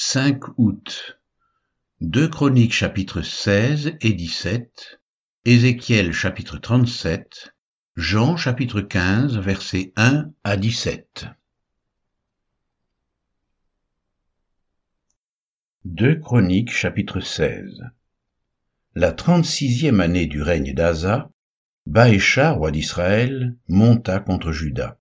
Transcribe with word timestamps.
5 0.00 0.56
août. 0.58 1.18
2 2.02 2.28
Chroniques 2.28 2.72
chapitre 2.72 3.20
16 3.20 3.96
et 4.00 4.12
17, 4.12 5.00
Ézéchiel 5.44 6.12
chapitre 6.12 6.56
37, 6.56 7.52
Jean 7.96 8.36
chapitre 8.36 8.80
15 8.80 9.38
versets 9.38 9.92
1 9.96 10.30
à 10.44 10.56
17. 10.56 11.26
2 15.84 16.14
Chroniques 16.20 16.70
chapitre 16.70 17.18
16 17.18 17.82
La 18.94 19.10
trente-sixième 19.10 20.00
année 20.00 20.26
du 20.26 20.42
règne 20.42 20.74
d'Asa, 20.74 21.28
Baécha, 21.86 22.52
roi 22.52 22.70
d'Israël, 22.70 23.56
monta 23.66 24.20
contre 24.20 24.52
Juda. 24.52 25.00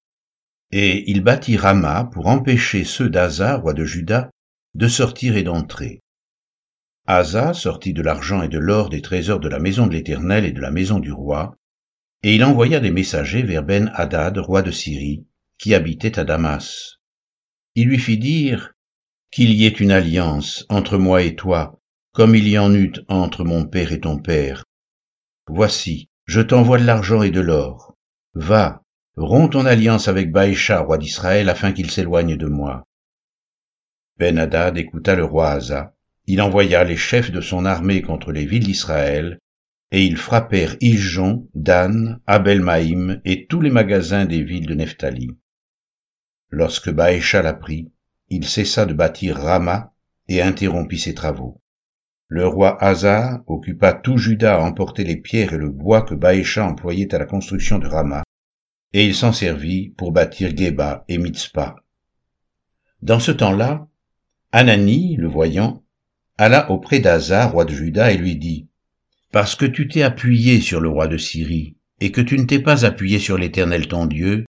Et 0.72 1.08
il 1.12 1.22
bâtit 1.22 1.56
Rama 1.56 2.06
pour 2.06 2.26
empêcher 2.26 2.84
ceux 2.84 3.12
d'Asa, 3.12 3.58
roi 3.58 3.76
de 3.76 3.86
Juda, 3.86 4.32
de 4.78 4.88
sortir 4.88 5.36
et 5.36 5.42
d'entrer. 5.42 6.04
Asa 7.08 7.56
sortit 7.56 7.94
de 7.94 8.04
l'argent 8.04 8.44
et 8.44 8.48
de 8.48 8.60
l'or 8.60 8.90
des 8.90 9.02
trésors 9.02 9.40
de 9.40 9.50
la 9.50 9.58
maison 9.58 9.88
de 9.88 9.94
l'Éternel 9.94 10.46
et 10.46 10.52
de 10.52 10.62
la 10.62 10.70
maison 10.70 11.00
du 11.00 11.12
roi, 11.12 11.56
et 12.22 12.36
il 12.36 12.44
envoya 12.44 12.80
des 12.80 12.92
messagers 12.92 13.42
vers 13.42 13.64
Ben-Hadad, 13.64 14.38
roi 14.38 14.62
de 14.62 14.70
Syrie, 14.70 15.26
qui 15.58 15.74
habitait 15.74 16.20
à 16.20 16.26
Damas. 16.26 17.00
Il 17.74 17.88
lui 17.88 17.98
fit 17.98 18.20
dire, 18.20 18.76
Qu'il 19.32 19.52
y 19.52 19.66
ait 19.66 19.70
une 19.70 19.92
alliance 19.92 20.64
entre 20.70 21.00
moi 21.00 21.24
et 21.24 21.36
toi, 21.36 21.82
comme 22.14 22.36
il 22.36 22.48
y 22.48 22.60
en 22.60 22.72
eut 22.72 22.94
entre 23.08 23.44
mon 23.44 23.66
père 23.66 23.92
et 23.92 24.00
ton 24.00 24.20
père. 24.20 24.64
Voici, 25.48 26.08
je 26.26 26.42
t'envoie 26.42 26.78
de 26.78 26.86
l'argent 26.86 27.24
et 27.24 27.32
de 27.32 27.42
l'or. 27.42 27.96
Va, 28.36 28.84
romps 29.16 29.50
ton 29.50 29.66
alliance 29.66 30.08
avec 30.08 30.32
Baécha, 30.32 30.82
roi 30.82 31.00
d'Israël, 31.00 31.50
afin 31.50 31.72
qu'il 31.72 31.90
s'éloigne 31.90 32.38
de 32.38 32.48
moi. 32.48 32.87
Ben-Hadad 34.20 34.78
écouta 34.78 35.16
le 35.16 35.24
roi 35.24 35.52
Asa. 35.52 35.94
Il 36.26 36.42
envoya 36.42 36.84
les 36.84 36.98
chefs 36.98 37.32
de 37.32 37.42
son 37.42 37.66
armée 37.66 38.02
contre 38.02 38.32
les 38.32 38.46
villes 38.46 38.66
d'Israël, 38.66 39.40
et 39.92 40.06
ils 40.06 40.18
frappèrent 40.18 40.76
Ijon, 40.82 41.48
Dan, 41.54 42.20
Abel-Maïm 42.28 43.22
et 43.24 43.46
tous 43.48 43.62
les 43.62 43.70
magasins 43.70 44.26
des 44.26 44.44
villes 44.44 44.66
de 44.66 44.74
Nephtali. 44.74 45.30
Lorsque 46.50 46.90
Baécha 46.90 47.42
l'apprit, 47.42 47.92
il 48.30 48.46
cessa 48.46 48.86
de 48.86 48.94
bâtir 48.94 49.38
Rama 49.38 49.94
et 50.28 50.42
interrompit 50.42 51.00
ses 51.00 51.14
travaux. 51.14 51.62
Le 52.28 52.46
roi 52.46 52.82
Asa 52.84 53.44
occupa 53.48 53.94
tout 53.94 54.18
Juda 54.18 54.56
à 54.56 54.62
emporter 54.62 55.06
les 55.06 55.16
pierres 55.16 55.54
et 55.54 55.58
le 55.58 55.70
bois 55.70 56.02
que 56.02 56.14
Baécha 56.14 56.66
employait 56.66 57.16
à 57.16 57.20
la 57.20 57.26
construction 57.26 57.80
de 57.80 57.88
Rama, 57.88 58.24
et 58.92 59.06
il 59.06 59.16
s'en 59.16 59.32
servit 59.32 59.94
pour 59.98 60.12
bâtir 60.12 60.56
Geba 60.56 61.06
et 61.08 61.18
Mitzpah. 61.18 61.76
Dans 63.02 63.20
ce 63.20 63.32
temps-là, 63.32 63.88
Anani, 64.60 65.18
le 65.18 65.28
voyant, 65.28 65.84
alla 66.40 66.72
auprès 66.72 67.00
d'Asa, 67.00 67.46
roi 67.46 67.64
de 67.64 67.76
Juda, 67.76 68.12
et 68.12 68.18
lui 68.18 68.38
dit, 68.38 68.68
Parce 69.32 69.54
que 69.54 69.68
tu 69.68 69.88
t'es 69.88 70.02
appuyé 70.02 70.62
sur 70.62 70.82
le 70.82 70.90
roi 70.90 71.08
de 71.08 71.16
Syrie, 71.16 71.76
et 72.02 72.12
que 72.12 72.22
tu 72.22 72.40
ne 72.40 72.46
t'es 72.46 72.58
pas 72.58 72.84
appuyé 72.84 73.20
sur 73.20 73.38
l'Éternel 73.38 73.88
ton 73.88 74.08
Dieu, 74.08 74.46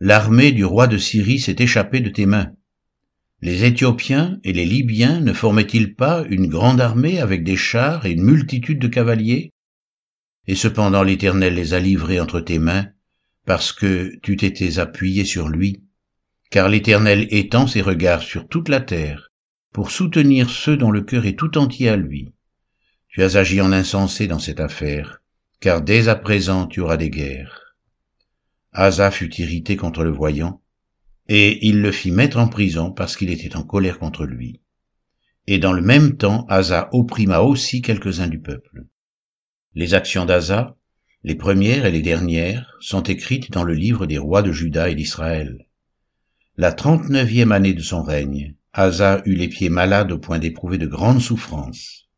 l'armée 0.00 0.52
du 0.52 0.64
roi 0.64 0.86
de 0.86 0.96
Syrie 0.96 1.38
s'est 1.38 1.56
échappée 1.58 2.00
de 2.00 2.08
tes 2.08 2.24
mains. 2.24 2.54
Les 3.42 3.66
Éthiopiens 3.66 4.40
et 4.42 4.54
les 4.54 4.64
Libyens 4.64 5.20
ne 5.20 5.34
formaient-ils 5.34 5.96
pas 5.96 6.24
une 6.30 6.46
grande 6.46 6.80
armée 6.80 7.20
avec 7.20 7.44
des 7.44 7.58
chars 7.58 8.06
et 8.06 8.12
une 8.12 8.24
multitude 8.24 8.78
de 8.78 8.88
cavaliers? 8.88 9.50
Et 10.46 10.54
cependant 10.54 11.02
l'Éternel 11.02 11.56
les 11.56 11.74
a 11.74 11.78
livrés 11.78 12.20
entre 12.20 12.40
tes 12.40 12.58
mains, 12.58 12.88
parce 13.44 13.74
que 13.74 14.18
tu 14.22 14.38
t'étais 14.38 14.78
appuyé 14.78 15.26
sur 15.26 15.50
lui, 15.50 15.82
car 16.48 16.70
l'Éternel 16.70 17.26
étend 17.28 17.66
ses 17.66 17.82
regards 17.82 18.22
sur 18.22 18.48
toute 18.48 18.70
la 18.70 18.80
terre, 18.80 19.28
pour 19.72 19.90
soutenir 19.90 20.50
ceux 20.50 20.76
dont 20.76 20.90
le 20.90 21.02
cœur 21.02 21.26
est 21.26 21.38
tout 21.38 21.56
entier 21.58 21.88
à 21.88 21.96
lui. 21.96 22.32
Tu 23.08 23.22
as 23.22 23.36
agi 23.36 23.60
en 23.60 23.72
insensé 23.72 24.26
dans 24.26 24.38
cette 24.38 24.60
affaire, 24.60 25.22
car 25.60 25.82
dès 25.82 26.08
à 26.08 26.14
présent 26.14 26.66
tu 26.66 26.80
auras 26.80 26.96
des 26.96 27.10
guerres. 27.10 27.76
Asa 28.72 29.10
fut 29.10 29.34
irrité 29.36 29.76
contre 29.76 30.04
le 30.04 30.10
voyant, 30.10 30.62
et 31.28 31.66
il 31.66 31.82
le 31.82 31.92
fit 31.92 32.10
mettre 32.10 32.38
en 32.38 32.48
prison 32.48 32.90
parce 32.90 33.16
qu'il 33.16 33.30
était 33.30 33.56
en 33.56 33.62
colère 33.62 33.98
contre 33.98 34.24
lui. 34.24 34.60
Et 35.46 35.58
dans 35.58 35.72
le 35.72 35.82
même 35.82 36.16
temps, 36.16 36.46
Asa 36.48 36.88
opprima 36.92 37.40
aussi 37.40 37.82
quelques-uns 37.82 38.28
du 38.28 38.40
peuple. 38.40 38.86
Les 39.74 39.94
actions 39.94 40.24
d'Asa, 40.24 40.76
les 41.24 41.34
premières 41.34 41.86
et 41.86 41.90
les 41.90 42.02
dernières, 42.02 42.76
sont 42.80 43.02
écrites 43.02 43.50
dans 43.50 43.64
le 43.64 43.74
livre 43.74 44.06
des 44.06 44.18
rois 44.18 44.42
de 44.42 44.52
Juda 44.52 44.88
et 44.88 44.94
d'Israël. 44.94 45.66
La 46.56 46.72
trente-neuvième 46.72 47.52
année 47.52 47.74
de 47.74 47.82
son 47.82 48.02
règne, 48.02 48.54
Asa 48.74 49.20
eut 49.26 49.34
les 49.34 49.48
pieds 49.48 49.68
malades 49.68 50.12
au 50.12 50.18
point 50.18 50.38
d'éprouver 50.38 50.78
de 50.78 50.86
grandes 50.86 51.20
souffrances. 51.20 52.08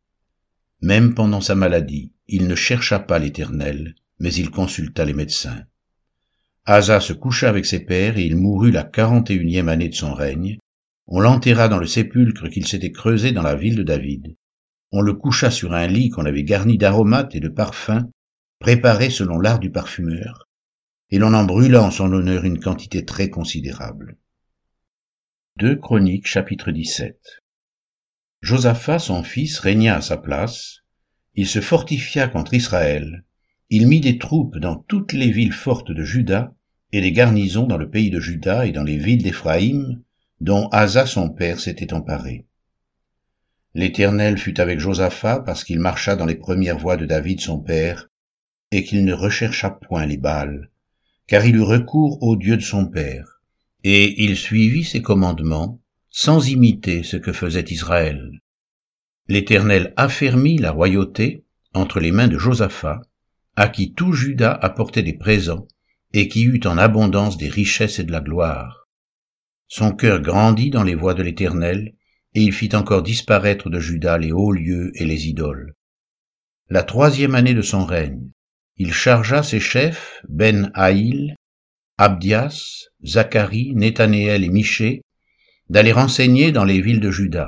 Même 0.80 1.14
pendant 1.14 1.40
sa 1.40 1.56
maladie, 1.56 2.12
il 2.28 2.46
ne 2.46 2.54
chercha 2.54 3.00
pas 3.00 3.18
l'Éternel, 3.18 3.96
mais 4.20 4.32
il 4.32 4.50
consulta 4.50 5.04
les 5.04 5.14
médecins. 5.14 5.64
Asa 6.64 7.00
se 7.00 7.12
coucha 7.12 7.48
avec 7.48 7.66
ses 7.66 7.80
pères 7.80 8.18
et 8.18 8.24
il 8.24 8.36
mourut 8.36 8.70
la 8.70 8.84
quarante 8.84 9.32
et 9.32 9.34
unième 9.34 9.68
année 9.68 9.88
de 9.88 9.96
son 9.96 10.14
règne. 10.14 10.58
On 11.08 11.18
l'enterra 11.18 11.68
dans 11.68 11.78
le 11.78 11.88
sépulcre 11.88 12.48
qu'il 12.48 12.68
s'était 12.68 12.92
creusé 12.92 13.32
dans 13.32 13.42
la 13.42 13.56
ville 13.56 13.74
de 13.74 13.82
David. 13.82 14.36
On 14.92 15.00
le 15.00 15.14
coucha 15.14 15.50
sur 15.50 15.72
un 15.74 15.88
lit 15.88 16.10
qu'on 16.10 16.24
avait 16.24 16.44
garni 16.44 16.78
d'aromates 16.78 17.34
et 17.34 17.40
de 17.40 17.48
parfums, 17.48 18.08
préparés 18.60 19.10
selon 19.10 19.40
l'art 19.40 19.58
du 19.58 19.72
parfumeur, 19.72 20.48
et 21.10 21.18
l'on 21.18 21.34
en 21.34 21.42
brûla 21.42 21.82
en 21.82 21.90
son 21.90 22.12
honneur 22.12 22.44
une 22.44 22.60
quantité 22.60 23.04
très 23.04 23.28
considérable. 23.28 24.16
2 25.60 25.76
Chroniques 25.76 26.26
chapitre 26.26 26.72
17 26.72 27.16
Josaphat 28.42 28.98
son 28.98 29.22
fils 29.22 29.60
régna 29.60 29.94
à 29.94 30.00
sa 30.00 30.16
place, 30.16 30.80
il 31.36 31.46
se 31.46 31.60
fortifia 31.60 32.26
contre 32.26 32.54
Israël, 32.54 33.22
il 33.70 33.86
mit 33.86 34.00
des 34.00 34.18
troupes 34.18 34.58
dans 34.58 34.74
toutes 34.74 35.12
les 35.12 35.30
villes 35.30 35.52
fortes 35.52 35.92
de 35.92 36.02
Juda 36.02 36.52
et 36.90 37.00
des 37.00 37.12
garnisons 37.12 37.68
dans 37.68 37.76
le 37.76 37.88
pays 37.88 38.10
de 38.10 38.18
Juda 38.18 38.66
et 38.66 38.72
dans 38.72 38.82
les 38.82 38.98
villes 38.98 39.22
d'Éphraïm, 39.22 40.02
dont 40.40 40.66
Asa 40.70 41.06
son 41.06 41.30
père 41.30 41.60
s'était 41.60 41.94
emparé. 41.94 42.46
L'Éternel 43.74 44.38
fut 44.38 44.60
avec 44.60 44.80
Josaphat 44.80 45.38
parce 45.46 45.62
qu'il 45.62 45.78
marcha 45.78 46.16
dans 46.16 46.26
les 46.26 46.34
premières 46.34 46.78
voies 46.78 46.96
de 46.96 47.06
David 47.06 47.40
son 47.40 47.60
père, 47.60 48.10
et 48.72 48.82
qu'il 48.82 49.04
ne 49.04 49.14
rechercha 49.14 49.70
point 49.70 50.04
les 50.04 50.16
Baals, 50.16 50.68
car 51.28 51.46
il 51.46 51.54
eut 51.54 51.62
recours 51.62 52.20
au 52.24 52.34
Dieu 52.34 52.56
de 52.56 52.62
son 52.62 52.86
père 52.86 53.33
et 53.84 54.24
il 54.24 54.36
suivit 54.36 54.84
ses 54.84 55.02
commandements, 55.02 55.80
sans 56.10 56.48
imiter 56.48 57.02
ce 57.02 57.18
que 57.18 57.32
faisait 57.32 57.66
Israël. 57.68 58.30
L'Éternel 59.28 59.92
affermit 59.96 60.56
la 60.58 60.70
royauté 60.70 61.44
entre 61.74 62.00
les 62.00 62.10
mains 62.10 62.28
de 62.28 62.38
Josaphat, 62.38 63.02
à 63.56 63.68
qui 63.68 63.92
tout 63.92 64.12
Juda 64.12 64.52
apportait 64.52 65.02
des 65.02 65.12
présents, 65.12 65.68
et 66.14 66.28
qui 66.28 66.44
eut 66.44 66.60
en 66.64 66.78
abondance 66.78 67.36
des 67.36 67.48
richesses 67.48 67.98
et 67.98 68.04
de 68.04 68.12
la 68.12 68.20
gloire. 68.20 68.88
Son 69.68 69.92
cœur 69.92 70.20
grandit 70.20 70.70
dans 70.70 70.82
les 70.82 70.94
voies 70.94 71.14
de 71.14 71.22
l'Éternel, 71.22 71.94
et 72.34 72.42
il 72.42 72.52
fit 72.52 72.74
encore 72.74 73.02
disparaître 73.02 73.68
de 73.68 73.80
Juda 73.80 74.18
les 74.18 74.32
hauts 74.32 74.52
lieux 74.52 74.92
et 74.94 75.04
les 75.04 75.28
idoles. 75.28 75.74
La 76.70 76.82
troisième 76.82 77.34
année 77.34 77.54
de 77.54 77.62
son 77.62 77.84
règne, 77.84 78.30
il 78.76 78.92
chargea 78.92 79.42
ses 79.42 79.60
chefs, 79.60 80.20
Ben 80.28 80.70
Haïl, 80.74 81.36
Abdias, 81.96 82.88
Zacharie, 83.04 83.72
Nethanéel 83.76 84.42
et 84.42 84.48
Michée, 84.48 85.02
d'aller 85.70 85.92
renseigner 85.92 86.50
dans 86.50 86.64
les 86.64 86.80
villes 86.80 86.98
de 86.98 87.12
Juda. 87.12 87.46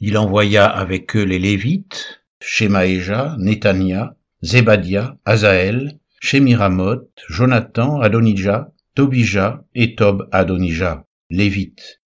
Il 0.00 0.18
envoya 0.18 0.66
avec 0.66 1.14
eux 1.14 1.22
les 1.22 1.38
Lévites, 1.38 2.24
Shemaéja, 2.40 3.36
Netania, 3.38 4.16
Zébadia, 4.42 5.16
Azaël, 5.24 6.00
Shemiramoth, 6.20 7.08
Jonathan, 7.28 8.00
Adonija, 8.00 8.72
Tobija 8.96 9.64
et 9.76 9.94
Tob 9.94 10.28
Adonija, 10.32 11.04
Lévites, 11.30 12.00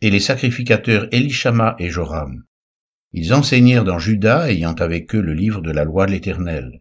et 0.00 0.08
les 0.08 0.18
sacrificateurs 0.18 1.08
Elishama 1.12 1.76
et 1.78 1.90
Joram. 1.90 2.42
Ils 3.12 3.34
enseignèrent 3.34 3.84
dans 3.84 3.98
Juda, 3.98 4.50
ayant 4.50 4.72
avec 4.72 5.14
eux 5.14 5.20
le 5.20 5.34
livre 5.34 5.60
de 5.60 5.72
la 5.72 5.84
loi 5.84 6.06
de 6.06 6.12
l'Éternel. 6.12 6.80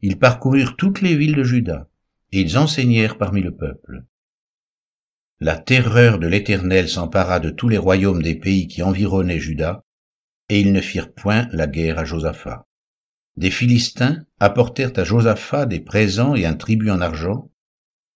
Ils 0.00 0.18
parcoururent 0.18 0.76
toutes 0.76 1.02
les 1.02 1.14
villes 1.14 1.36
de 1.36 1.44
Juda 1.44 1.89
et 2.32 2.40
ils 2.40 2.58
enseignèrent 2.58 3.18
parmi 3.18 3.42
le 3.42 3.54
peuple. 3.54 4.04
La 5.40 5.56
terreur 5.56 6.18
de 6.18 6.26
l'Éternel 6.26 6.88
s'empara 6.88 7.40
de 7.40 7.50
tous 7.50 7.68
les 7.68 7.78
royaumes 7.78 8.22
des 8.22 8.34
pays 8.34 8.68
qui 8.68 8.82
environnaient 8.82 9.40
Juda, 9.40 9.84
et 10.48 10.60
ils 10.60 10.72
ne 10.72 10.80
firent 10.80 11.12
point 11.12 11.48
la 11.52 11.66
guerre 11.66 11.98
à 11.98 12.04
Josaphat. 12.04 12.66
Des 13.36 13.50
Philistins 13.50 14.26
apportèrent 14.38 14.92
à 14.96 15.04
Josaphat 15.04 15.66
des 15.66 15.80
présents 15.80 16.34
et 16.34 16.44
un 16.44 16.54
tribut 16.54 16.90
en 16.90 17.00
argent, 17.00 17.50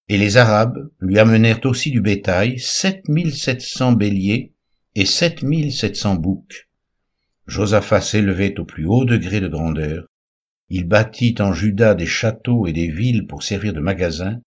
et 0.09 0.19
les 0.19 0.37
Arabes 0.37 0.91
lui 1.01 1.19
amenèrent 1.19 1.65
aussi 1.65 1.91
du 1.91 2.01
bétail 2.01 2.59
sept 2.59 3.09
mille 3.09 3.35
sept 3.35 3.63
cents 3.63 3.93
béliers 3.93 4.53
et 4.95 5.07
sept 5.07 5.43
mille 5.43 5.73
sept 5.73 5.97
cents 5.97 6.17
boucs. 6.17 6.69
Josaphat 7.47 8.01
s'élevait 8.01 8.59
au 8.59 8.65
plus 8.65 8.85
haut 8.87 9.05
degré 9.05 9.41
de 9.41 9.49
grandeur, 9.49 10.07
il 10.69 10.87
bâtit 10.87 11.35
en 11.41 11.53
Juda 11.53 11.95
des 11.95 12.07
châteaux 12.07 12.67
et 12.67 12.73
des 12.73 12.91
villes 12.91 13.27
pour 13.27 13.43
servir 13.43 13.73
de 13.73 13.81
magasins. 13.81 14.41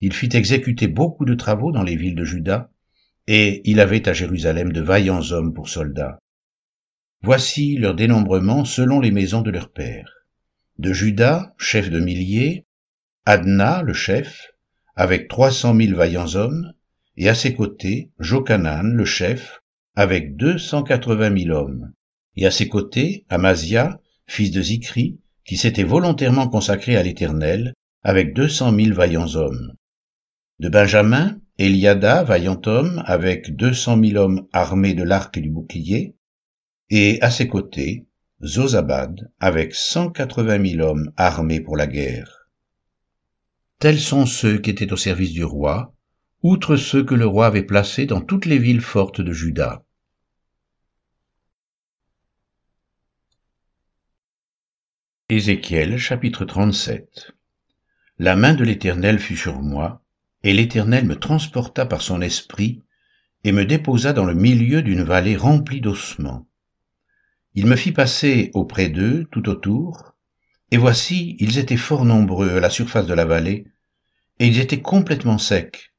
Il 0.00 0.12
fit 0.12 0.30
exécuter 0.32 0.88
beaucoup 0.88 1.24
de 1.24 1.34
travaux 1.34 1.72
dans 1.72 1.82
les 1.82 1.96
villes 1.96 2.16
de 2.16 2.24
Juda, 2.24 2.70
et 3.26 3.62
il 3.64 3.80
avait 3.80 4.08
à 4.08 4.12
Jérusalem 4.12 4.72
de 4.72 4.80
vaillants 4.80 5.30
hommes 5.30 5.54
pour 5.54 5.68
soldats. 5.68 6.18
Voici 7.22 7.76
leur 7.78 7.94
dénombrement 7.94 8.64
selon 8.64 9.00
les 9.00 9.10
maisons 9.10 9.40
de 9.40 9.50
leurs 9.50 9.72
pères. 9.72 10.12
De 10.78 10.92
Juda, 10.92 11.54
chef 11.56 11.88
de 11.88 12.00
milliers, 12.00 12.66
Adna, 13.24 13.82
le 13.82 13.94
chef, 13.94 14.52
avec 14.96 15.28
trois 15.28 15.50
cent 15.50 15.72
mille 15.72 15.94
vaillants 15.94 16.34
hommes, 16.34 16.72
et 17.16 17.28
à 17.28 17.34
ses 17.34 17.54
côtés, 17.54 18.10
Jokanan, 18.18 18.92
le 18.92 19.04
chef, 19.04 19.62
avec 19.94 20.36
deux 20.36 20.58
cent 20.58 20.82
quatre-vingt 20.82 21.30
mille 21.30 21.52
hommes, 21.52 21.92
et 22.36 22.44
à 22.44 22.50
ses 22.50 22.68
côtés, 22.68 23.24
Amazia, 23.28 24.00
fils 24.26 24.50
de 24.50 24.60
Zikri, 24.60 25.20
qui 25.44 25.56
s'était 25.56 25.84
volontairement 25.84 26.48
consacré 26.48 26.96
à 26.96 27.02
l'Éternel, 27.02 27.74
avec 28.02 28.34
deux 28.34 28.48
cent 28.48 28.72
mille 28.72 28.94
vaillants 28.94 29.34
hommes. 29.34 29.74
De 30.58 30.68
Benjamin, 30.68 31.38
Eliada, 31.58 32.22
vaillant 32.22 32.60
homme, 32.66 33.02
avec 33.06 33.54
deux 33.54 33.72
cent 33.72 33.96
mille 33.96 34.18
hommes 34.18 34.46
armés 34.52 34.94
de 34.94 35.02
l'arc 35.02 35.36
et 35.36 35.40
du 35.40 35.50
bouclier, 35.50 36.16
et 36.90 37.18
à 37.22 37.30
ses 37.30 37.48
côtés, 37.48 38.06
Zozabad, 38.42 39.30
avec 39.40 39.74
cent 39.74 40.10
quatre-vingt 40.10 40.58
mille 40.58 40.82
hommes 40.82 41.12
armés 41.16 41.60
pour 41.60 41.76
la 41.76 41.86
guerre. 41.86 42.48
Tels 43.78 44.00
sont 44.00 44.26
ceux 44.26 44.58
qui 44.58 44.70
étaient 44.70 44.92
au 44.92 44.96
service 44.96 45.32
du 45.32 45.44
roi, 45.44 45.94
outre 46.42 46.76
ceux 46.76 47.04
que 47.04 47.14
le 47.14 47.26
roi 47.26 47.46
avait 47.46 47.62
placés 47.62 48.06
dans 48.06 48.20
toutes 48.20 48.46
les 48.46 48.58
villes 48.58 48.80
fortes 48.80 49.20
de 49.20 49.32
Juda. 49.32 49.82
Ézéchiel 55.30 55.96
chapitre 55.96 56.44
37 56.44 57.32
La 58.18 58.36
main 58.36 58.52
de 58.52 58.62
l'Éternel 58.62 59.18
fut 59.18 59.38
sur 59.38 59.62
moi, 59.62 60.02
et 60.42 60.52
l'Éternel 60.52 61.06
me 61.06 61.16
transporta 61.16 61.86
par 61.86 62.02
son 62.02 62.20
esprit, 62.20 62.82
et 63.42 63.50
me 63.50 63.64
déposa 63.64 64.12
dans 64.12 64.26
le 64.26 64.34
milieu 64.34 64.82
d'une 64.82 65.02
vallée 65.02 65.34
remplie 65.34 65.80
d'ossements. 65.80 66.46
Il 67.54 67.64
me 67.64 67.74
fit 67.74 67.92
passer 67.92 68.50
auprès 68.52 68.90
d'eux 68.90 69.26
tout 69.30 69.48
autour, 69.48 70.14
et 70.70 70.76
voici, 70.76 71.38
ils 71.40 71.56
étaient 71.56 71.78
fort 71.78 72.04
nombreux 72.04 72.58
à 72.58 72.60
la 72.60 72.68
surface 72.68 73.06
de 73.06 73.14
la 73.14 73.24
vallée, 73.24 73.66
et 74.40 74.46
ils 74.46 74.60
étaient 74.60 74.82
complètement 74.82 75.38
secs. 75.38 75.94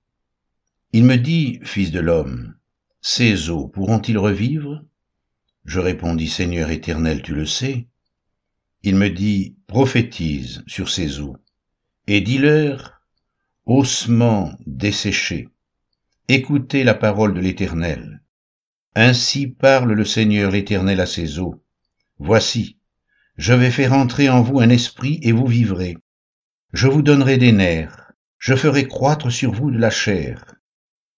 Il 0.92 1.04
me 1.04 1.16
dit, 1.16 1.60
Fils 1.63 1.89
de 1.89 2.00
l'homme, 2.00 2.54
ces 3.01 3.50
eaux 3.50 3.69
pourront-ils 3.69 4.19
revivre? 4.19 4.86
Je 5.63 5.80
répondis, 5.80 6.30
Seigneur 6.30 6.69
éternel, 6.69 7.24
tu 7.24 7.33
le 7.33 7.48
sais. 7.48 7.88
Il 8.88 8.98
me 8.98 9.10
dit, 9.10 9.56
prophétise 9.66 10.64
sur 10.68 10.92
ces 10.92 11.20
eaux, 11.20 11.38
et 12.06 12.22
dis-leur, 12.22 13.02
ossements 13.66 14.52
desséchés, 14.68 15.50
écoutez 16.28 16.84
la 16.84 16.94
parole 16.94 17.34
de 17.34 17.40
l'Éternel. 17.40 18.22
Ainsi 18.94 19.48
parle 19.48 19.94
le 19.94 20.06
Seigneur 20.06 20.52
l'Éternel 20.52 21.00
à 21.00 21.08
ses 21.08 21.40
eaux. 21.40 21.64
Voici, 22.20 22.78
je 23.38 23.54
vais 23.54 23.72
faire 23.72 23.92
entrer 23.92 24.30
en 24.30 24.44
vous 24.44 24.60
un 24.60 24.70
esprit 24.70 25.18
et 25.24 25.31
vous 25.31 25.48
vivrez. 25.48 25.98
Je 26.72 26.88
vous 26.88 27.02
donnerai 27.02 27.38
des 27.38 27.54
nerfs, 27.54 28.12
je 28.38 28.54
ferai 28.54 28.88
croître 28.88 29.31
sur 29.31 29.52
vous 29.52 29.72
de 29.72 29.80
la 29.80 29.90
chair. 29.90 30.54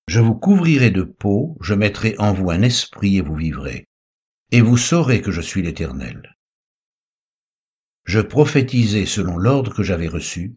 Je 0.08 0.22
vous 0.22 0.36
couvrirai 0.36 0.90
de 0.90 1.04
peau, 1.04 1.58
je 1.60 1.74
mettrai 1.74 2.16
en 2.18 2.32
vous 2.32 2.50
un 2.50 2.62
esprit 2.62 3.18
et 3.18 3.22
vous 3.22 3.36
vivrez. 3.36 3.90
Et 4.54 4.62
vous 4.62 4.78
saurez 4.78 5.22
que 5.22 5.34
je 5.34 5.42
suis 5.42 5.64
l'Éternel. 5.64 6.37
Je 8.08 8.22
prophétisai 8.22 9.06
selon 9.06 9.38
l'ordre 9.38 9.74
que 9.74 9.84
j'avais 9.84 10.08
reçu, 10.08 10.56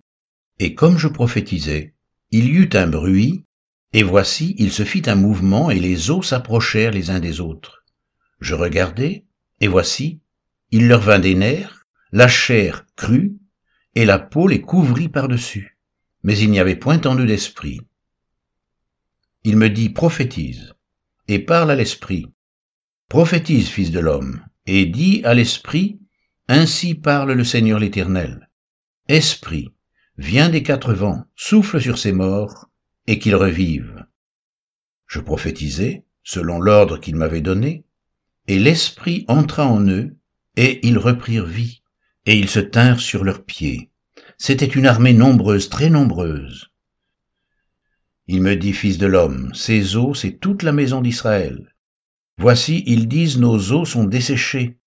et 0.60 0.76
comme 0.76 0.98
je 0.98 1.08
prophétisais, 1.08 1.94
il 2.30 2.44
y 2.46 2.50
eut 2.50 2.70
un 2.74 2.86
bruit, 2.86 3.44
et 3.92 4.04
voici, 4.04 4.54
il 4.58 4.70
se 4.70 4.84
fit 4.84 5.02
un 5.06 5.16
mouvement, 5.16 5.68
et 5.68 5.80
les 5.80 6.10
eaux 6.10 6.22
s'approchèrent 6.22 6.92
les 6.92 7.10
uns 7.10 7.18
des 7.18 7.40
autres. 7.40 7.84
Je 8.40 8.54
regardai, 8.54 9.24
et 9.60 9.66
voici, 9.66 10.20
il 10.70 10.86
leur 10.86 11.00
vint 11.00 11.18
des 11.18 11.34
nerfs, 11.34 11.88
la 12.12 12.28
chair 12.28 12.86
crut, 12.94 13.36
et 13.96 14.04
la 14.04 14.20
peau 14.20 14.46
les 14.46 14.60
couvrit 14.60 15.08
par-dessus. 15.08 15.76
Mais 16.22 16.38
il 16.38 16.52
n'y 16.52 16.60
avait 16.60 16.76
point 16.76 17.00
en 17.04 17.18
eux 17.18 17.26
d'esprit. 17.26 17.80
Il 19.42 19.56
me 19.56 19.68
dit, 19.68 19.88
prophétise, 19.88 20.74
et 21.26 21.40
parle 21.40 21.72
à 21.72 21.74
l'esprit. 21.74 22.26
Prophétise, 23.08 23.68
fils 23.68 23.90
de 23.90 23.98
l'homme, 23.98 24.40
et 24.66 24.86
dis 24.86 25.20
à 25.24 25.34
l'esprit, 25.34 25.98
ainsi 26.50 26.96
parle 26.96 27.30
le 27.30 27.44
Seigneur 27.44 27.78
l'Éternel. 27.78 28.50
Esprit, 29.06 29.72
viens 30.18 30.48
des 30.48 30.64
quatre 30.64 30.92
vents, 30.92 31.24
souffle 31.36 31.80
sur 31.80 31.96
ces 31.96 32.10
morts, 32.10 32.68
et 33.06 33.20
qu'ils 33.20 33.36
revivent. 33.36 34.04
Je 35.06 35.20
prophétisai, 35.20 36.04
selon 36.24 36.60
l'ordre 36.60 36.98
qu'il 36.98 37.14
m'avait 37.14 37.40
donné, 37.40 37.84
et 38.48 38.58
l'Esprit 38.58 39.24
entra 39.28 39.64
en 39.64 39.86
eux, 39.86 40.16
et 40.56 40.84
ils 40.84 40.98
reprirent 40.98 41.46
vie, 41.46 41.82
et 42.26 42.36
ils 42.36 42.50
se 42.50 42.58
tinrent 42.58 43.00
sur 43.00 43.22
leurs 43.22 43.44
pieds. 43.44 43.92
C'était 44.36 44.66
une 44.66 44.86
armée 44.86 45.12
nombreuse, 45.12 45.68
très 45.68 45.88
nombreuse. 45.88 46.72
Il 48.26 48.42
me 48.42 48.56
dit, 48.56 48.72
Fils 48.72 48.98
de 48.98 49.06
l'homme, 49.06 49.54
ces 49.54 49.94
eaux, 49.94 50.14
c'est 50.14 50.40
toute 50.40 50.64
la 50.64 50.72
maison 50.72 51.00
d'Israël. 51.00 51.76
Voici, 52.38 52.82
ils 52.86 53.06
disent, 53.06 53.38
nos 53.38 53.70
eaux 53.70 53.84
sont 53.84 54.04
desséchées, 54.04 54.79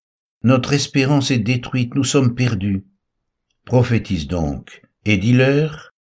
notre 0.44 0.74
espérance 0.74 1.30
est 1.30 1.38
détruite, 1.38 1.94
nous 1.94 2.04
sommes 2.04 2.34
perdus. 2.34 2.84
Prophétise 3.64 4.28
donc, 4.28 4.82
et 5.06 5.16
dis-leur, 5.16 5.94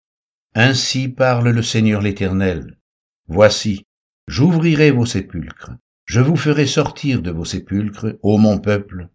ainsi 0.54 1.08
parle 1.08 1.50
le 1.50 1.62
Seigneur 1.62 2.02
l'Éternel. 2.02 2.76
Voici, 3.28 3.86
j'ouvrirai 4.26 4.90
vos 4.90 5.06
sépulcres, 5.06 5.70
je 6.06 6.20
vous 6.20 6.34
ferai 6.34 6.66
sortir 6.66 7.22
de 7.22 7.30
vos 7.30 7.44
sépulcres, 7.44 8.16
ô 8.22 8.36
mon 8.36 8.58
peuple, 8.58 9.08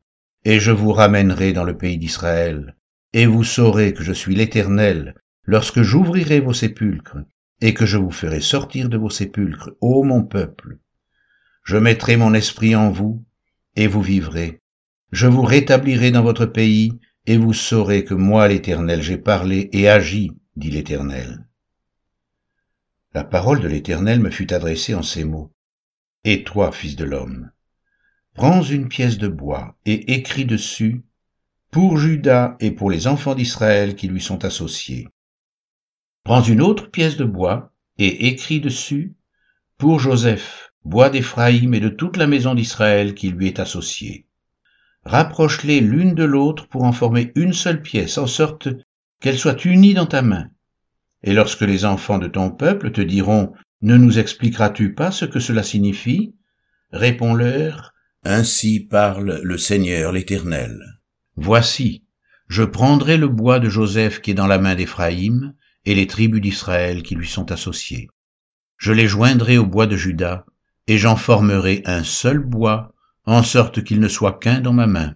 et 0.46 0.62
je 0.62 0.72
vous 0.72 0.94
ramènerai 0.94 1.52
dans 1.52 1.66
le 1.66 1.78
pays 1.78 1.98
d'Israël, 1.98 2.78
et 3.12 3.26
vous 3.26 3.44
saurez 3.44 3.94
que 3.94 4.04
je 4.04 4.14
suis 4.14 4.34
l'Éternel, 4.34 5.14
lorsque 5.44 5.82
j'ouvrirai 5.82 6.40
vos 6.40 6.54
sépulcres, 6.54 7.18
et 7.60 7.74
que 7.74 7.86
je 7.86 7.98
vous 7.98 8.12
ferai 8.12 8.40
sortir 8.40 8.88
de 8.88 8.98
vos 8.98 9.10
sépulcres, 9.10 9.72
ô 9.82 10.04
mon 10.04 10.24
peuple. 10.24 10.78
Je 11.64 11.76
mettrai 11.76 12.16
mon 12.16 12.34
esprit 12.34 12.78
en 12.78 12.92
vous, 12.92 13.26
et 13.76 13.88
vous 13.88 14.02
vivrez. 14.02 14.62
Je 15.12 15.28
vous 15.28 15.44
rétablirai 15.44 16.12
dans 16.12 16.24
votre 16.24 16.46
pays, 16.46 16.92
et 17.26 17.38
vous 17.38 17.54
saurez 17.54 18.04
que 18.04 18.14
moi 18.14 18.48
l'Éternel 18.48 19.02
j'ai 19.02 19.18
parlé 19.18 19.70
et 19.72 19.88
agi 19.88 20.32
dit 20.58 20.70
l'Éternel. 20.70 21.46
La 23.14 23.24
parole 23.24 23.62
de 23.62 23.68
l'Éternel 23.68 24.20
me 24.20 24.30
fut 24.30 24.54
adressée 24.54 24.94
en 24.94 25.04
ces 25.04 25.24
mots. 25.24 25.52
Et 26.24 26.44
toi, 26.44 26.72
fils 26.72 26.96
de 26.96 27.06
l'homme, 27.06 27.52
prends 28.34 28.62
une 28.62 28.90
pièce 28.90 29.18
de 29.18 29.28
bois 29.28 29.78
et 29.86 30.14
écris 30.14 30.46
dessus 30.46 31.04
pour 31.72 31.98
Judas 31.98 32.58
et 32.60 32.72
pour 32.72 32.92
les 32.92 33.08
enfants 33.08 33.34
d'Israël 33.36 33.96
qui 33.96 34.08
lui 34.08 34.22
sont 34.22 34.44
associés. 34.46 35.08
Prends 36.24 36.44
une 36.44 36.62
autre 36.62 36.92
pièce 36.92 37.16
de 37.18 37.26
bois 37.26 37.74
et 37.98 38.28
écris 38.28 38.60
dessus 38.60 39.16
pour 39.78 40.00
Joseph, 40.00 40.74
bois 40.84 41.10
d'Éphraïm 41.10 41.74
et 41.74 41.80
de 41.80 41.90
toute 41.90 42.18
la 42.18 42.28
maison 42.28 42.56
d'Israël 42.56 43.16
qui 43.16 43.30
lui 43.30 43.48
est 43.48 43.60
associée. 43.60 44.27
Rapproche-les 45.08 45.80
l'une 45.80 46.16
de 46.16 46.26
l'autre 46.26 46.68
pour 46.68 46.84
en 46.84 46.92
former 46.92 47.32
une 47.36 47.54
seule 47.54 47.82
pièce, 47.82 48.18
en 48.18 48.28
sorte 48.28 48.68
qu'elle 49.22 49.38
soit 49.38 49.64
unie 49.64 49.94
dans 49.94 50.06
ta 50.06 50.22
main. 50.22 50.50
Et 51.24 51.34
lorsque 51.34 51.62
les 51.62 51.86
enfants 51.86 52.20
de 52.20 52.28
ton 52.28 52.52
peuple 52.52 52.92
te 52.92 53.00
diront, 53.00 53.54
Ne 53.82 53.96
nous 53.96 54.20
expliqueras-tu 54.20 54.94
pas 54.94 55.12
ce 55.12 55.24
que 55.24 55.40
cela 55.40 55.64
signifie? 55.64 56.36
Réponds-leur, 56.92 57.94
Ainsi 58.26 58.82
parle 58.82 59.40
le 59.44 59.58
Seigneur 59.58 60.12
l'Éternel. 60.12 60.78
Voici, 61.38 62.04
je 62.50 62.64
prendrai 62.64 63.16
le 63.16 63.30
bois 63.30 63.60
de 63.60 63.70
Joseph 63.70 64.20
qui 64.22 64.32
est 64.32 64.34
dans 64.34 64.46
la 64.46 64.60
main 64.60 64.76
d'Éphraïm, 64.76 65.54
et 65.86 65.96
les 65.96 66.08
tribus 66.08 66.42
d'Israël 66.42 67.02
qui 67.02 67.16
lui 67.16 67.28
sont 67.28 67.50
associées. 67.54 68.10
Je 68.76 68.92
les 68.92 69.08
joindrai 69.08 69.58
au 69.58 69.66
bois 69.66 69.88
de 69.88 69.96
Juda, 69.96 70.46
et 70.88 70.98
j'en 70.98 71.16
formerai 71.16 71.82
un 71.86 72.04
seul 72.04 72.40
bois, 72.40 72.94
en 73.28 73.44
sorte 73.44 73.84
qu'il 73.84 74.00
ne 74.00 74.08
soit 74.08 74.40
qu'un 74.40 74.62
dans 74.62 74.74
ma 74.74 74.88
main. 74.88 75.14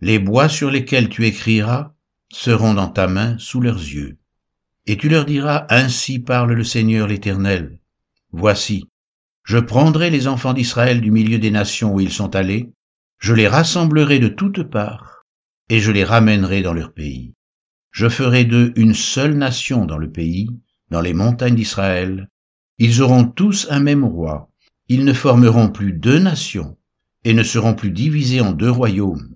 Les 0.00 0.20
bois 0.20 0.48
sur 0.48 0.70
lesquels 0.70 1.08
tu 1.08 1.26
écriras 1.26 1.92
seront 2.32 2.72
dans 2.72 2.88
ta 2.88 3.08
main 3.08 3.36
sous 3.38 3.60
leurs 3.60 3.80
yeux. 3.80 4.16
Et 4.86 4.96
tu 4.96 5.08
leur 5.08 5.24
diras, 5.24 5.66
Ainsi 5.68 6.20
parle 6.20 6.52
le 6.52 6.62
Seigneur 6.62 7.08
l'Éternel. 7.08 7.80
Voici, 8.30 8.88
je 9.42 9.58
prendrai 9.58 10.08
les 10.10 10.28
enfants 10.28 10.52
d'Israël 10.52 11.00
du 11.00 11.10
milieu 11.10 11.38
des 11.38 11.50
nations 11.50 11.92
où 11.92 12.00
ils 12.00 12.12
sont 12.12 12.36
allés, 12.36 12.70
je 13.18 13.34
les 13.34 13.48
rassemblerai 13.48 14.20
de 14.20 14.28
toutes 14.28 14.62
parts, 14.62 15.24
et 15.68 15.80
je 15.80 15.90
les 15.90 16.04
ramènerai 16.04 16.62
dans 16.62 16.74
leur 16.74 16.92
pays. 16.92 17.34
Je 17.90 18.08
ferai 18.08 18.44
d'eux 18.44 18.72
une 18.76 18.94
seule 18.94 19.34
nation 19.34 19.84
dans 19.84 19.98
le 19.98 20.12
pays, 20.12 20.48
dans 20.90 21.00
les 21.00 21.14
montagnes 21.14 21.56
d'Israël. 21.56 22.28
Ils 22.78 23.02
auront 23.02 23.24
tous 23.24 23.66
un 23.70 23.80
même 23.80 24.04
roi. 24.04 24.48
Ils 24.88 25.04
ne 25.04 25.12
formeront 25.12 25.70
plus 25.70 25.92
deux 25.92 26.20
nations, 26.20 26.76
et 27.26 27.34
ne 27.34 27.42
seront 27.42 27.74
plus 27.74 27.90
divisés 27.90 28.40
en 28.40 28.52
deux 28.52 28.70
royaumes. 28.70 29.34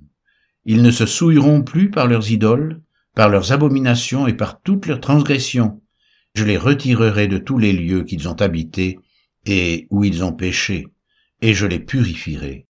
Ils 0.65 0.81
ne 0.81 0.93
se 0.93 1.07
souilleront 1.07 1.63
plus 1.63 1.91
par 1.91 2.07
leurs 2.07 2.31
idoles, 2.31 2.81
par 3.17 3.29
leurs 3.29 3.51
abominations 3.51 4.29
et 4.29 4.33
par 4.33 4.63
toutes 4.63 4.87
leurs 4.87 5.01
transgressions. 5.01 5.83
Je 6.37 6.45
les 6.45 6.57
retirerai 6.57 7.27
de 7.27 7.39
tous 7.39 7.59
les 7.59 7.73
lieux 7.73 8.05
qu'ils 8.05 8.29
ont 8.29 8.41
habités, 8.41 9.01
et 9.45 9.89
où 9.91 10.05
ils 10.05 10.23
ont 10.23 10.33
péché, 10.33 10.87
et 11.43 11.53
je 11.53 11.67
les 11.67 11.81
purifierai. 11.81 12.69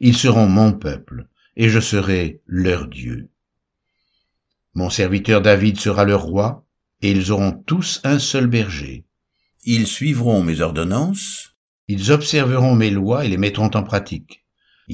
Ils 0.00 0.16
seront 0.16 0.46
mon 0.46 0.72
peuple, 0.72 1.28
et 1.54 1.68
je 1.68 1.80
serai 1.80 2.40
leur 2.46 2.88
Dieu. 2.88 3.28
Mon 4.72 4.88
serviteur 4.88 5.42
David 5.42 5.78
sera 5.78 6.06
leur 6.06 6.22
roi, 6.22 6.66
et 7.02 7.10
ils 7.10 7.30
auront 7.30 7.52
tous 7.52 8.00
un 8.04 8.18
seul 8.18 8.46
berger. 8.46 9.04
Ils 9.64 9.86
suivront 9.86 10.42
mes 10.42 10.62
ordonnances, 10.62 11.56
ils 11.88 12.10
observeront 12.10 12.74
mes 12.74 12.90
lois 12.90 13.26
et 13.26 13.28
les 13.28 13.36
mettront 13.36 13.70
en 13.74 13.82
pratique. 13.82 14.41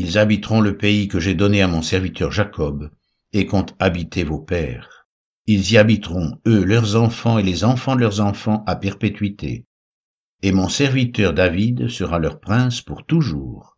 Ils 0.01 0.17
habiteront 0.17 0.61
le 0.61 0.77
pays 0.77 1.09
que 1.09 1.19
j'ai 1.19 1.35
donné 1.35 1.61
à 1.61 1.67
mon 1.67 1.83
serviteur 1.83 2.31
Jacob, 2.31 2.93
et 3.33 3.47
compte 3.47 3.75
habiter 3.81 4.23
vos 4.23 4.39
pères. 4.39 5.09
Ils 5.49 5.73
y 5.73 5.77
habiteront, 5.77 6.39
eux, 6.47 6.63
leurs 6.63 6.95
enfants 6.95 7.37
et 7.37 7.43
les 7.43 7.65
enfants 7.65 7.97
de 7.97 8.03
leurs 8.03 8.21
enfants 8.21 8.63
à 8.69 8.77
perpétuité. 8.77 9.67
Et 10.43 10.53
mon 10.53 10.69
serviteur 10.69 11.35
David 11.35 11.89
sera 11.89 12.21
leur 12.21 12.39
prince 12.39 12.81
pour 12.81 13.07
toujours. 13.07 13.77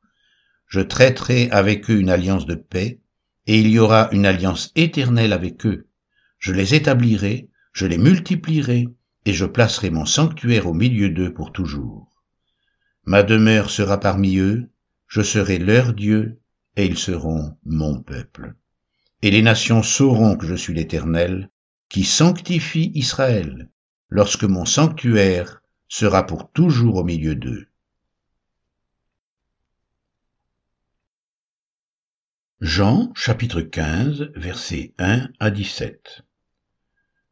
Je 0.66 0.80
traiterai 0.82 1.48
avec 1.52 1.88
eux 1.90 1.98
une 1.98 2.10
alliance 2.10 2.44
de 2.44 2.54
paix, 2.54 3.00
et 3.46 3.58
il 3.58 3.70
y 3.70 3.78
aura 3.78 4.10
une 4.12 4.26
alliance 4.26 4.72
éternelle 4.76 5.32
avec 5.32 5.64
eux. 5.64 5.88
Je 6.38 6.52
les 6.52 6.74
établirai, 6.74 7.48
je 7.72 7.86
les 7.86 7.96
multiplierai, 7.96 8.88
et 9.24 9.32
je 9.32 9.46
placerai 9.46 9.88
mon 9.88 10.04
sanctuaire 10.04 10.66
au 10.66 10.74
milieu 10.74 11.08
d'eux 11.08 11.32
pour 11.32 11.50
toujours. 11.50 12.10
Ma 13.06 13.22
demeure 13.22 13.70
sera 13.70 13.98
parmi 13.98 14.36
eux, 14.36 14.68
je 15.10 15.22
serai 15.22 15.58
leur 15.58 15.92
Dieu, 15.92 16.40
et 16.76 16.86
ils 16.86 16.96
seront 16.96 17.58
mon 17.64 18.00
peuple. 18.00 18.54
Et 19.22 19.32
les 19.32 19.42
nations 19.42 19.82
sauront 19.82 20.36
que 20.36 20.46
je 20.46 20.54
suis 20.54 20.72
l'Éternel, 20.72 21.50
qui 21.88 22.04
sanctifie 22.04 22.92
Israël, 22.94 23.68
lorsque 24.08 24.44
mon 24.44 24.64
sanctuaire 24.64 25.62
sera 25.88 26.24
pour 26.26 26.52
toujours 26.52 26.94
au 26.94 27.04
milieu 27.04 27.34
d'eux. 27.34 27.66
Jean 32.60 33.12
chapitre 33.14 33.62
15 33.62 34.30
versets 34.36 34.94
1 34.98 35.28
à 35.40 35.50
17 35.50 36.22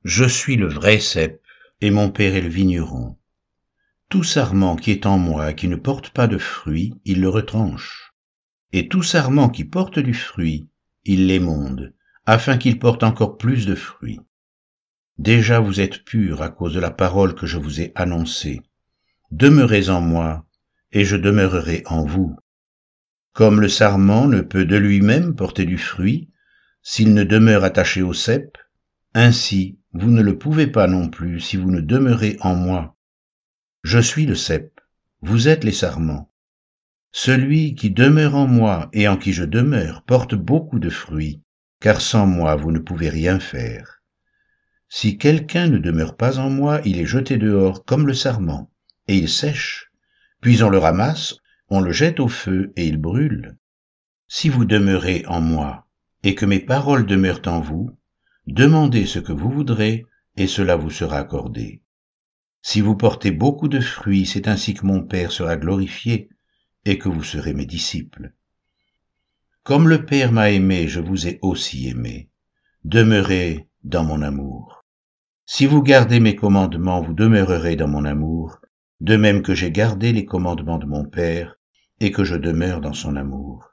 Je 0.02 0.24
suis 0.24 0.56
le 0.56 0.68
vrai 0.68 0.98
cep, 0.98 1.40
et 1.80 1.90
mon 1.90 2.10
Père 2.10 2.34
est 2.34 2.40
le 2.40 2.48
vigneron. 2.48 3.17
Tout 4.10 4.22
sarment 4.22 4.76
qui 4.76 4.90
est 4.90 5.04
en 5.04 5.18
moi 5.18 5.52
qui 5.52 5.68
ne 5.68 5.76
porte 5.76 6.10
pas 6.10 6.26
de 6.26 6.38
fruit, 6.38 6.94
il 7.04 7.20
le 7.20 7.28
retranche. 7.28 8.14
Et 8.72 8.88
tout 8.88 9.02
sarment 9.02 9.50
qui 9.50 9.64
porte 9.64 9.98
du 9.98 10.14
fruit, 10.14 10.70
il 11.04 11.26
l'émonde, 11.26 11.94
afin 12.24 12.56
qu'il 12.56 12.78
porte 12.78 13.02
encore 13.02 13.36
plus 13.36 13.66
de 13.66 13.74
fruits. 13.74 14.20
Déjà 15.18 15.60
vous 15.60 15.80
êtes 15.80 16.04
purs 16.04 16.40
à 16.40 16.48
cause 16.48 16.72
de 16.72 16.80
la 16.80 16.90
parole 16.90 17.34
que 17.34 17.46
je 17.46 17.58
vous 17.58 17.82
ai 17.82 17.92
annoncée. 17.96 18.62
Demeurez 19.30 19.90
en 19.90 20.00
moi, 20.00 20.46
et 20.90 21.04
je 21.04 21.16
demeurerai 21.16 21.82
en 21.84 22.04
vous. 22.04 22.34
Comme 23.34 23.60
le 23.60 23.68
sarment 23.68 24.26
ne 24.26 24.40
peut 24.40 24.64
de 24.64 24.76
lui-même 24.76 25.34
porter 25.34 25.66
du 25.66 25.76
fruit, 25.76 26.30
s'il 26.82 27.12
ne 27.12 27.24
demeure 27.24 27.64
attaché 27.64 28.00
au 28.00 28.14
cep, 28.14 28.56
ainsi 29.12 29.78
vous 29.92 30.10
ne 30.10 30.22
le 30.22 30.38
pouvez 30.38 30.66
pas 30.66 30.86
non 30.86 31.10
plus 31.10 31.40
si 31.40 31.58
vous 31.58 31.70
ne 31.70 31.80
demeurez 31.80 32.38
en 32.40 32.54
moi. 32.54 32.96
Je 33.90 34.00
suis 34.00 34.26
le 34.26 34.34
cep, 34.34 34.82
vous 35.22 35.48
êtes 35.48 35.64
les 35.64 35.72
sarments. 35.72 36.30
Celui 37.10 37.74
qui 37.74 37.88
demeure 37.88 38.34
en 38.34 38.46
moi 38.46 38.90
et 38.92 39.08
en 39.08 39.16
qui 39.16 39.32
je 39.32 39.44
demeure 39.44 40.02
porte 40.02 40.34
beaucoup 40.34 40.78
de 40.78 40.90
fruits, 40.90 41.40
car 41.80 42.02
sans 42.02 42.26
moi 42.26 42.54
vous 42.54 42.70
ne 42.70 42.80
pouvez 42.80 43.08
rien 43.08 43.40
faire. 43.40 44.02
Si 44.90 45.16
quelqu'un 45.16 45.68
ne 45.68 45.78
demeure 45.78 46.18
pas 46.18 46.38
en 46.38 46.50
moi, 46.50 46.82
il 46.84 46.98
est 46.98 47.06
jeté 47.06 47.38
dehors 47.38 47.86
comme 47.86 48.06
le 48.06 48.12
sarment, 48.12 48.70
et 49.06 49.16
il 49.16 49.30
sèche. 49.30 49.90
Puis 50.42 50.62
on 50.62 50.68
le 50.68 50.76
ramasse, 50.76 51.36
on 51.70 51.80
le 51.80 51.92
jette 51.92 52.20
au 52.20 52.28
feu, 52.28 52.74
et 52.76 52.86
il 52.86 52.98
brûle. 52.98 53.56
Si 54.26 54.50
vous 54.50 54.66
demeurez 54.66 55.24
en 55.28 55.40
moi, 55.40 55.86
et 56.24 56.34
que 56.34 56.44
mes 56.44 56.60
paroles 56.60 57.06
demeurent 57.06 57.46
en 57.46 57.60
vous, 57.60 57.96
demandez 58.46 59.06
ce 59.06 59.18
que 59.18 59.32
vous 59.32 59.50
voudrez, 59.50 60.04
et 60.36 60.46
cela 60.46 60.76
vous 60.76 60.90
sera 60.90 61.16
accordé. 61.16 61.80
Si 62.70 62.82
vous 62.82 62.96
portez 62.96 63.30
beaucoup 63.30 63.68
de 63.68 63.80
fruits, 63.80 64.26
c'est 64.26 64.46
ainsi 64.46 64.74
que 64.74 64.84
mon 64.84 65.02
Père 65.02 65.32
sera 65.32 65.56
glorifié 65.56 66.28
et 66.84 66.98
que 66.98 67.08
vous 67.08 67.22
serez 67.22 67.54
mes 67.54 67.64
disciples. 67.64 68.34
Comme 69.62 69.88
le 69.88 70.04
Père 70.04 70.32
m'a 70.32 70.50
aimé, 70.50 70.86
je 70.86 71.00
vous 71.00 71.26
ai 71.26 71.38
aussi 71.40 71.88
aimé. 71.88 72.28
Demeurez 72.84 73.70
dans 73.84 74.04
mon 74.04 74.20
amour. 74.20 74.84
Si 75.46 75.64
vous 75.64 75.80
gardez 75.80 76.20
mes 76.20 76.36
commandements, 76.36 77.00
vous 77.00 77.14
demeurerez 77.14 77.74
dans 77.74 77.88
mon 77.88 78.04
amour, 78.04 78.58
de 79.00 79.16
même 79.16 79.40
que 79.40 79.54
j'ai 79.54 79.72
gardé 79.72 80.12
les 80.12 80.26
commandements 80.26 80.78
de 80.78 80.84
mon 80.84 81.06
Père 81.06 81.54
et 82.00 82.12
que 82.12 82.22
je 82.22 82.36
demeure 82.36 82.82
dans 82.82 82.92
son 82.92 83.16
amour. 83.16 83.70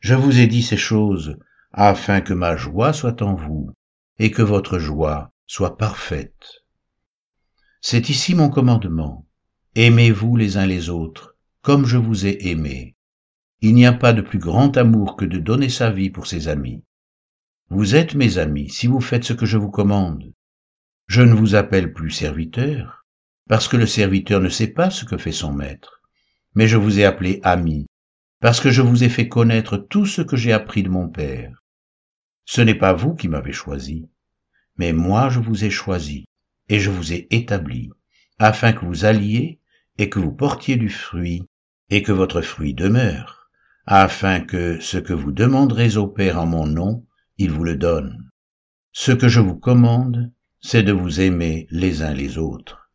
Je 0.00 0.16
vous 0.16 0.40
ai 0.40 0.48
dit 0.48 0.64
ces 0.64 0.76
choses 0.76 1.38
afin 1.70 2.22
que 2.22 2.34
ma 2.34 2.56
joie 2.56 2.92
soit 2.92 3.22
en 3.22 3.36
vous 3.36 3.70
et 4.18 4.32
que 4.32 4.42
votre 4.42 4.80
joie 4.80 5.30
soit 5.46 5.76
parfaite. 5.76 6.64
C'est 7.80 8.08
ici 8.08 8.34
mon 8.34 8.48
commandement. 8.50 9.24
Aimez-vous 9.76 10.36
les 10.36 10.56
uns 10.56 10.66
les 10.66 10.90
autres, 10.90 11.36
comme 11.62 11.86
je 11.86 11.96
vous 11.96 12.26
ai 12.26 12.48
aimé. 12.48 12.96
Il 13.60 13.74
n'y 13.74 13.86
a 13.86 13.92
pas 13.92 14.12
de 14.12 14.20
plus 14.20 14.40
grand 14.40 14.76
amour 14.76 15.16
que 15.16 15.24
de 15.24 15.38
donner 15.38 15.68
sa 15.68 15.90
vie 15.90 16.10
pour 16.10 16.26
ses 16.26 16.48
amis. 16.48 16.82
Vous 17.70 17.94
êtes 17.94 18.16
mes 18.16 18.38
amis 18.38 18.68
si 18.68 18.88
vous 18.88 19.00
faites 19.00 19.22
ce 19.22 19.32
que 19.32 19.46
je 19.46 19.58
vous 19.58 19.70
commande. 19.70 20.32
Je 21.06 21.22
ne 21.22 21.34
vous 21.34 21.54
appelle 21.54 21.92
plus 21.92 22.10
serviteur, 22.10 23.06
parce 23.48 23.68
que 23.68 23.76
le 23.76 23.86
serviteur 23.86 24.40
ne 24.40 24.48
sait 24.48 24.72
pas 24.72 24.90
ce 24.90 25.04
que 25.04 25.16
fait 25.16 25.32
son 25.32 25.52
maître, 25.52 26.02
mais 26.56 26.66
je 26.66 26.76
vous 26.76 26.98
ai 26.98 27.04
appelé 27.04 27.40
ami, 27.44 27.86
parce 28.40 28.60
que 28.60 28.70
je 28.70 28.82
vous 28.82 29.04
ai 29.04 29.08
fait 29.08 29.28
connaître 29.28 29.76
tout 29.76 30.04
ce 30.04 30.22
que 30.22 30.36
j'ai 30.36 30.52
appris 30.52 30.82
de 30.82 30.88
mon 30.88 31.08
Père. 31.08 31.62
Ce 32.44 32.60
n'est 32.60 32.74
pas 32.74 32.92
vous 32.92 33.14
qui 33.14 33.28
m'avez 33.28 33.52
choisi, 33.52 34.08
mais 34.76 34.92
moi 34.92 35.28
je 35.28 35.38
vous 35.38 35.64
ai 35.64 35.70
choisi 35.70 36.27
et 36.68 36.78
je 36.78 36.90
vous 36.90 37.12
ai 37.12 37.26
établi, 37.30 37.90
afin 38.38 38.72
que 38.72 38.84
vous 38.84 39.04
alliez 39.04 39.60
et 39.98 40.08
que 40.08 40.18
vous 40.18 40.32
portiez 40.32 40.76
du 40.76 40.90
fruit, 40.90 41.44
et 41.90 42.02
que 42.02 42.12
votre 42.12 42.42
fruit 42.42 42.74
demeure, 42.74 43.48
afin 43.86 44.40
que 44.40 44.78
ce 44.80 44.98
que 44.98 45.14
vous 45.14 45.32
demanderez 45.32 45.96
au 45.96 46.06
Père 46.06 46.38
en 46.38 46.46
mon 46.46 46.66
nom, 46.66 47.06
il 47.38 47.50
vous 47.50 47.64
le 47.64 47.76
donne. 47.76 48.30
Ce 48.92 49.12
que 49.12 49.28
je 49.28 49.40
vous 49.40 49.56
commande, 49.56 50.32
c'est 50.60 50.82
de 50.82 50.92
vous 50.92 51.20
aimer 51.20 51.66
les 51.70 52.02
uns 52.02 52.12
les 52.12 52.36
autres. 52.36 52.87